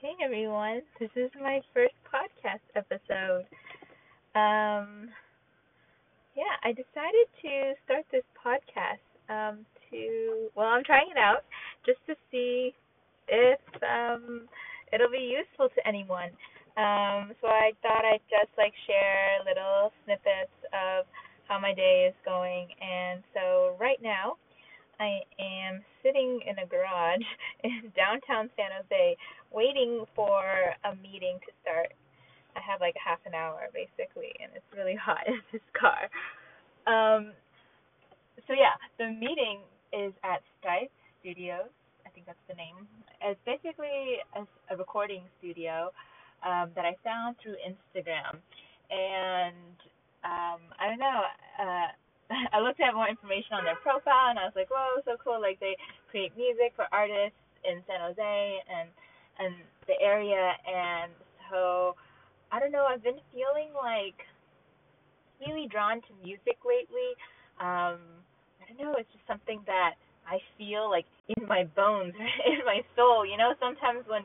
Hey 0.00 0.16
everyone, 0.24 0.80
this 0.98 1.10
is 1.14 1.28
my 1.42 1.60
first 1.74 1.92
podcast 2.08 2.64
episode. 2.74 3.44
Um, 4.32 5.12
yeah, 6.32 6.56
I 6.64 6.72
decided 6.72 7.28
to 7.44 7.74
start 7.84 8.06
this 8.10 8.24
podcast 8.32 9.04
um, 9.28 9.66
to, 9.90 10.48
well, 10.56 10.68
I'm 10.68 10.84
trying 10.84 11.10
it 11.10 11.18
out 11.18 11.44
just 11.84 11.98
to 12.06 12.14
see 12.30 12.72
if 13.28 13.60
um, 13.84 14.48
it'll 14.90 15.12
be 15.12 15.36
useful 15.36 15.68
to 15.68 15.86
anyone. 15.86 16.32
Um, 16.80 17.36
so 17.42 17.48
I 17.52 17.72
thought 17.82 18.00
I'd 18.00 18.24
just 18.32 18.56
like 18.56 18.72
share 18.88 19.44
little 19.44 19.92
snippets 20.06 20.56
of 20.72 21.04
how 21.46 21.60
my 21.60 21.74
day 21.74 22.08
is 22.08 22.16
going. 22.24 22.68
And 22.80 23.22
so 23.34 23.76
right 23.78 24.00
now, 24.00 24.40
I 24.98 25.20
am 25.40 25.80
sitting 26.02 26.40
in 26.44 26.56
a 26.60 26.66
garage 26.66 27.24
in 27.64 27.92
downtown 27.96 28.48
San 28.56 28.68
Jose 28.80 29.16
waiting 29.52 30.04
for 30.14 30.42
a 30.84 30.94
meeting 30.96 31.38
to 31.46 31.52
start. 31.62 31.92
I 32.56 32.60
have 32.60 32.80
like 32.80 32.94
half 32.98 33.18
an 33.26 33.34
hour 33.34 33.70
basically, 33.72 34.32
and 34.42 34.50
it's 34.54 34.66
really 34.76 34.94
hot 35.00 35.26
in 35.26 35.40
this 35.52 35.62
car. 35.74 36.10
Um, 36.86 37.32
so 38.46 38.54
yeah, 38.54 38.74
the 38.98 39.12
meeting 39.12 39.60
is 39.92 40.12
at 40.24 40.42
Skype 40.58 40.90
Studios. 41.20 41.70
I 42.06 42.10
think 42.10 42.26
that's 42.26 42.42
the 42.48 42.54
name. 42.54 42.88
It's 43.22 43.38
basically 43.44 44.18
a, 44.34 44.42
a 44.72 44.76
recording 44.76 45.22
studio 45.38 45.92
um, 46.42 46.70
that 46.74 46.84
I 46.84 46.96
found 47.04 47.36
through 47.42 47.60
Instagram, 47.60 48.40
and 48.90 49.76
um, 50.24 50.60
I 50.80 50.88
don't 50.88 50.98
know. 50.98 51.20
Uh, 51.60 51.90
I 52.54 52.58
looked 52.62 52.80
at 52.80 52.94
more 52.94 53.08
information 53.08 53.58
on 53.58 53.64
their 53.64 53.78
profile, 53.82 54.30
and 54.30 54.38
I 54.38 54.46
was 54.46 54.56
like, 54.56 54.70
whoa, 54.70 55.02
so 55.04 55.20
cool! 55.22 55.40
Like 55.40 55.60
they 55.60 55.76
create 56.10 56.32
music 56.36 56.72
for 56.74 56.86
artists 56.90 57.38
in 57.62 57.84
San 57.86 58.00
Jose 58.00 58.58
and 58.66 58.88
and 59.40 59.54
the 59.86 59.96
area, 60.00 60.52
and 60.68 61.12
so 61.50 61.96
I 62.52 62.60
don't 62.60 62.72
know. 62.72 62.86
I've 62.86 63.02
been 63.02 63.20
feeling 63.32 63.72
like 63.74 64.20
really 65.40 65.66
drawn 65.66 66.00
to 66.02 66.12
music 66.22 66.60
lately. 66.62 67.16
Um, 67.58 67.98
I 68.60 68.68
don't 68.68 68.78
know. 68.78 68.94
It's 68.98 69.10
just 69.12 69.26
something 69.26 69.60
that 69.66 69.96
I 70.28 70.38
feel 70.58 70.90
like 70.90 71.06
in 71.28 71.46
my 71.48 71.64
bones, 71.74 72.14
in 72.46 72.60
my 72.64 72.84
soul. 72.94 73.24
You 73.24 73.36
know, 73.36 73.54
sometimes 73.58 74.04
when 74.06 74.22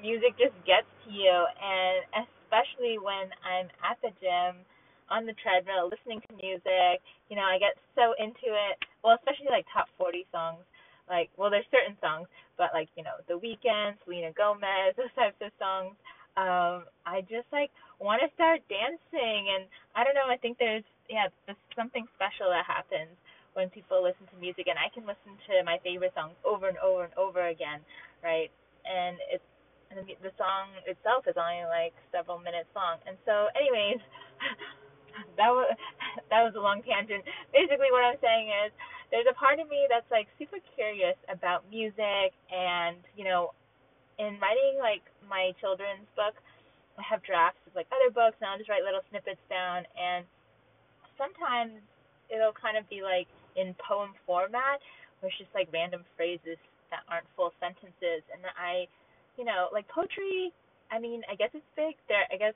music 0.00 0.36
just 0.36 0.56
gets 0.68 0.88
to 1.04 1.10
you, 1.10 1.32
and 1.32 2.26
especially 2.26 3.00
when 3.00 3.32
I'm 3.42 3.68
at 3.82 3.98
the 4.04 4.12
gym 4.20 4.62
on 5.10 5.26
the 5.26 5.34
treadmill 5.42 5.90
listening 5.90 6.22
to 6.28 6.32
music, 6.38 7.02
you 7.28 7.34
know, 7.34 7.42
I 7.42 7.58
get 7.58 7.74
so 7.98 8.14
into 8.18 8.52
it. 8.54 8.78
Well, 9.02 9.18
especially 9.18 9.50
like 9.50 9.66
top 9.72 9.90
40 9.98 10.26
songs. 10.30 10.62
Like, 11.10 11.28
well, 11.36 11.50
there's 11.50 11.66
certain 11.74 11.98
songs, 12.00 12.30
but 12.56 12.70
like, 12.72 12.88
you 12.94 13.02
know, 13.02 13.18
The 13.26 13.34
Weeknd, 13.34 13.98
Selena 14.06 14.30
Gomez, 14.32 14.94
those 14.96 15.12
types 15.18 15.36
of 15.42 15.50
songs. 15.58 15.98
Um, 16.38 16.86
I 17.04 17.26
just 17.26 17.50
like 17.50 17.74
want 17.98 18.22
to 18.22 18.30
start 18.38 18.62
dancing, 18.70 19.50
and 19.50 19.66
I 19.98 20.06
don't 20.06 20.14
know. 20.14 20.30
I 20.30 20.38
think 20.38 20.56
there's 20.62 20.86
yeah, 21.10 21.26
there's 21.44 21.58
something 21.74 22.06
special 22.14 22.54
that 22.54 22.62
happens 22.64 23.10
when 23.58 23.66
people 23.74 23.98
listen 23.98 24.30
to 24.30 24.36
music, 24.38 24.70
and 24.70 24.78
I 24.78 24.86
can 24.94 25.02
listen 25.02 25.34
to 25.50 25.66
my 25.66 25.82
favorite 25.82 26.14
songs 26.14 26.38
over 26.46 26.70
and 26.70 26.78
over 26.78 27.10
and 27.10 27.14
over 27.18 27.50
again, 27.50 27.82
right? 28.22 28.48
And 28.86 29.18
it's 29.26 29.42
and 29.90 30.06
the 30.06 30.30
song 30.38 30.70
itself 30.86 31.26
is 31.26 31.34
only 31.34 31.66
like 31.66 31.90
several 32.14 32.38
minutes 32.38 32.70
long. 32.78 33.02
And 33.10 33.18
so, 33.26 33.50
anyways, 33.58 33.98
that 35.38 35.50
was 35.50 35.66
that 36.30 36.46
was 36.46 36.54
a 36.54 36.62
long 36.62 36.82
tangent. 36.86 37.26
Basically, 37.50 37.90
what 37.90 38.06
I'm 38.06 38.20
saying 38.22 38.54
is, 38.66 38.70
there's 39.10 39.26
a 39.30 39.34
part 39.34 39.58
of 39.58 39.66
me 39.68 39.86
that's 39.90 40.08
like 40.10 40.26
super 40.38 40.58
curious 40.74 41.18
about 41.28 41.66
music, 41.70 42.34
and 42.50 42.98
you 43.18 43.26
know, 43.26 43.52
in 44.18 44.38
writing 44.38 44.78
like 44.78 45.02
my 45.26 45.52
children's 45.60 46.06
book, 46.14 46.38
I 46.98 47.02
have 47.02 47.22
drafts 47.26 47.60
of 47.66 47.74
like 47.74 47.86
other 47.90 48.10
books, 48.10 48.38
and 48.40 48.46
I'll 48.50 48.58
just 48.58 48.70
write 48.70 48.86
little 48.86 49.02
snippets 49.10 49.42
down, 49.50 49.84
and 49.98 50.24
sometimes 51.18 51.82
it'll 52.30 52.54
kind 52.54 52.78
of 52.78 52.86
be 52.88 53.02
like 53.02 53.26
in 53.58 53.74
poem 53.82 54.14
format, 54.26 54.78
where 55.18 55.28
it's 55.28 55.38
just 55.38 55.50
like 55.54 55.66
random 55.74 56.06
phrases 56.14 56.58
that 56.94 57.02
aren't 57.10 57.26
full 57.34 57.50
sentences, 57.58 58.22
and 58.30 58.42
I 58.54 58.86
you 59.38 59.44
know, 59.44 59.68
like 59.72 59.88
poetry. 59.88 60.52
I 60.90 60.98
mean, 60.98 61.22
I 61.30 61.34
guess 61.34 61.50
it's 61.54 61.66
big. 61.76 61.94
There, 62.10 62.26
I 62.30 62.36
guess 62.36 62.54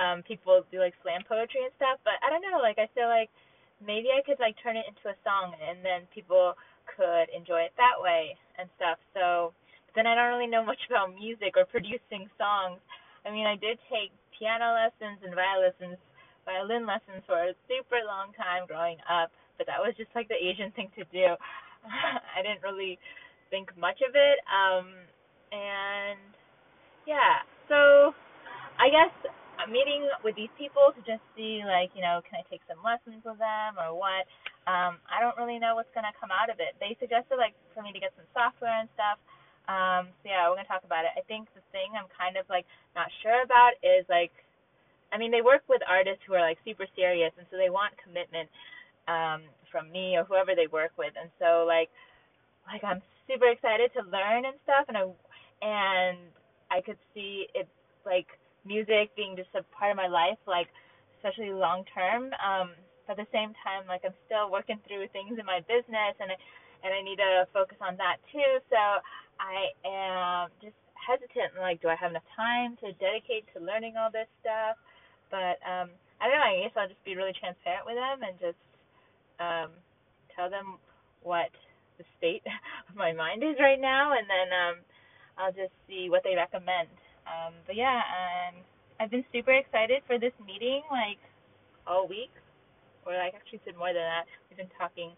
um 0.00 0.22
people 0.24 0.62
do 0.72 0.78
like 0.80 0.94
slam 1.02 1.22
poetry 1.28 1.64
and 1.64 1.72
stuff, 1.76 1.98
but 2.04 2.16
I 2.24 2.30
don't 2.30 2.42
know. 2.42 2.58
Like, 2.62 2.78
I 2.78 2.88
feel 2.94 3.08
like 3.08 3.28
maybe 3.84 4.08
I 4.14 4.22
could 4.24 4.40
like 4.40 4.56
turn 4.62 4.76
it 4.76 4.88
into 4.88 5.12
a 5.12 5.16
song, 5.24 5.54
and 5.58 5.84
then 5.84 6.08
people 6.14 6.54
could 6.86 7.28
enjoy 7.34 7.66
it 7.66 7.74
that 7.76 7.98
way 7.98 8.36
and 8.58 8.70
stuff. 8.78 8.98
So 9.12 9.52
but 9.86 9.94
then 9.94 10.06
I 10.06 10.14
don't 10.14 10.32
really 10.32 10.50
know 10.50 10.64
much 10.72 10.80
about 10.88 11.14
music 11.14 11.56
or 11.56 11.64
producing 11.66 12.28
songs. 12.36 12.80
I 13.24 13.30
mean, 13.30 13.46
I 13.46 13.56
did 13.56 13.78
take 13.90 14.14
piano 14.38 14.76
lessons 14.76 15.18
and 15.24 15.34
violin 15.34 15.72
lessons, 15.72 15.98
violin 16.44 16.84
lessons 16.86 17.24
for 17.26 17.50
a 17.50 17.56
super 17.66 18.04
long 18.06 18.30
time 18.36 18.68
growing 18.70 19.00
up, 19.10 19.32
but 19.58 19.66
that 19.66 19.80
was 19.80 19.96
just 19.96 20.12
like 20.14 20.28
the 20.28 20.38
Asian 20.38 20.70
thing 20.76 20.92
to 20.94 21.04
do. 21.10 21.34
I 22.36 22.44
didn't 22.44 22.62
really 22.62 23.00
think 23.50 23.72
much 23.74 23.98
of 24.04 24.14
it. 24.14 24.38
Um, 24.46 24.94
and 25.50 26.30
yeah, 27.06 27.42
so 27.66 28.14
I 28.78 28.90
guess 28.90 29.14
meeting 29.64 30.04
with 30.20 30.36
these 30.36 30.52
people 30.60 30.92
to 30.92 31.00
just 31.08 31.24
see 31.32 31.64
like, 31.64 31.88
you 31.96 32.04
know, 32.04 32.20
can 32.28 32.36
I 32.36 32.44
take 32.52 32.60
some 32.68 32.84
lessons 32.84 33.24
with 33.24 33.40
them 33.40 33.80
or 33.80 33.96
what? 33.96 34.28
Um, 34.68 35.00
I 35.08 35.24
don't 35.24 35.36
really 35.40 35.56
know 35.56 35.72
what's 35.72 35.90
gonna 35.96 36.12
come 36.20 36.28
out 36.28 36.52
of 36.52 36.60
it. 36.60 36.76
They 36.76 36.92
suggested 37.00 37.40
like 37.40 37.56
for 37.72 37.80
me 37.80 37.96
to 37.96 38.00
get 38.00 38.12
some 38.20 38.28
software 38.36 38.76
and 38.76 38.90
stuff. 38.92 39.16
Um, 39.66 40.12
so 40.20 40.28
yeah, 40.28 40.44
we're 40.46 40.60
gonna 40.60 40.68
talk 40.68 40.84
about 40.84 41.08
it. 41.08 41.16
I 41.16 41.24
think 41.24 41.48
the 41.56 41.64
thing 41.72 41.96
I'm 41.96 42.10
kind 42.12 42.36
of 42.36 42.44
like 42.52 42.68
not 42.92 43.08
sure 43.24 43.40
about 43.40 43.80
is 43.80 44.04
like 44.12 44.32
I 45.10 45.16
mean 45.16 45.32
they 45.32 45.42
work 45.42 45.64
with 45.66 45.80
artists 45.88 46.22
who 46.28 46.36
are 46.36 46.44
like 46.44 46.60
super 46.62 46.86
serious 46.92 47.32
and 47.40 47.48
so 47.48 47.56
they 47.56 47.72
want 47.72 47.96
commitment 47.96 48.52
um 49.08 49.48
from 49.72 49.90
me 49.90 50.18
or 50.18 50.24
whoever 50.28 50.54
they 50.54 50.68
work 50.68 50.92
with 50.98 51.14
and 51.16 51.30
so 51.40 51.64
like 51.66 51.88
like 52.66 52.82
I'm 52.84 53.02
super 53.26 53.48
excited 53.48 53.90
to 53.94 54.02
learn 54.10 54.44
and 54.44 54.58
stuff 54.66 54.86
and 54.88 54.96
I 54.98 55.04
and 55.62 56.18
I 56.70 56.80
could 56.82 56.98
see 57.14 57.46
it 57.54 57.68
like 58.04 58.26
music 58.66 59.14
being 59.16 59.36
just 59.36 59.50
a 59.54 59.64
part 59.76 59.92
of 59.92 59.98
my 59.98 60.08
life, 60.08 60.38
like 60.46 60.68
especially 61.18 61.50
long 61.54 61.84
term. 61.94 62.34
Um, 62.42 62.74
but 63.06 63.18
at 63.18 63.26
the 63.26 63.32
same 63.34 63.54
time, 63.64 63.86
like 63.88 64.02
I'm 64.04 64.16
still 64.26 64.50
working 64.50 64.80
through 64.86 65.08
things 65.14 65.38
in 65.38 65.46
my 65.46 65.60
business, 65.66 66.14
and 66.20 66.30
I, 66.34 66.38
and 66.84 66.90
I 66.94 67.00
need 67.02 67.18
to 67.22 67.46
focus 67.54 67.78
on 67.80 67.96
that 67.98 68.18
too. 68.32 68.60
So 68.70 68.80
I 69.40 69.72
am 69.86 70.50
just 70.62 70.78
hesitant. 70.98 71.56
Like, 71.60 71.82
do 71.82 71.88
I 71.88 71.96
have 71.96 72.12
enough 72.12 72.26
time 72.36 72.76
to 72.84 72.92
dedicate 72.98 73.46
to 73.54 73.62
learning 73.64 73.96
all 73.96 74.10
this 74.12 74.28
stuff? 74.42 74.76
But 75.30 75.58
um, 75.64 75.90
I 76.20 76.28
don't 76.28 76.38
know. 76.40 76.50
I 76.50 76.62
guess 76.66 76.76
I'll 76.76 76.90
just 76.90 77.04
be 77.06 77.16
really 77.16 77.34
transparent 77.36 77.86
with 77.86 77.96
them 77.96 78.22
and 78.26 78.36
just 78.40 78.60
um, 79.40 79.70
tell 80.36 80.50
them 80.50 80.78
what 81.22 81.50
the 81.98 82.04
state 82.18 82.42
of 82.90 82.96
my 82.96 83.12
mind 83.12 83.42
is 83.44 83.56
right 83.60 83.80
now, 83.80 84.12
and 84.18 84.26
then 84.28 84.48
um, 84.52 84.76
I'll 85.38 85.54
just 85.54 85.74
see 85.88 86.08
what 86.10 86.22
they 86.24 86.36
recommend. 86.36 86.90
Um, 87.26 87.54
but 87.66 87.76
yeah, 87.76 88.00
um, 88.06 88.54
I've 88.98 89.10
been 89.10 89.24
super 89.32 89.52
excited 89.52 90.02
for 90.06 90.18
this 90.18 90.32
meeting 90.46 90.82
like 90.90 91.20
all 91.86 92.06
week, 92.08 92.32
or 93.04 93.14
like 93.14 93.34
actually 93.34 93.60
said 93.64 93.76
more 93.76 93.92
than 93.92 94.02
that. 94.02 94.26
We've 94.48 94.58
been 94.58 94.72
talking 94.78 95.12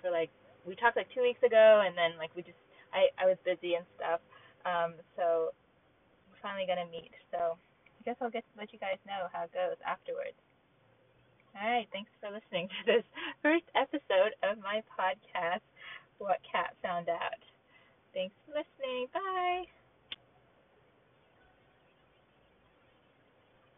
for 0.00 0.10
like 0.10 0.30
we 0.66 0.74
talked 0.76 0.96
like 0.96 1.08
two 1.14 1.22
weeks 1.22 1.42
ago, 1.44 1.84
and 1.84 1.96
then 1.96 2.16
like 2.18 2.32
we 2.34 2.42
just 2.42 2.58
I 2.92 3.08
I 3.20 3.26
was 3.28 3.36
busy 3.44 3.76
and 3.76 3.86
stuff. 3.96 4.20
Um, 4.64 4.96
so 5.16 5.52
we're 6.28 6.42
finally 6.42 6.66
gonna 6.66 6.88
meet. 6.90 7.12
So 7.30 7.56
I 7.56 8.00
guess 8.04 8.16
I'll 8.20 8.32
get 8.32 8.44
to 8.44 8.54
let 8.58 8.72
you 8.72 8.80
guys 8.80 9.00
know 9.06 9.28
how 9.32 9.44
it 9.44 9.52
goes 9.52 9.76
afterwards. 9.84 10.36
All 11.56 11.66
right, 11.66 11.88
thanks 11.92 12.10
for 12.20 12.30
listening 12.30 12.68
to 12.68 12.80
this 12.86 13.04
first 13.42 13.66
episode 13.74 14.38
of 14.42 14.58
my 14.62 14.82
podcast, 14.86 15.64
What 16.18 16.38
Cat 16.46 16.74
Found 16.82 17.08
Out. 17.08 17.42
Thanks 18.14 18.34
for 18.46 18.54
listening. 18.54 19.06
Bye. 19.12 19.79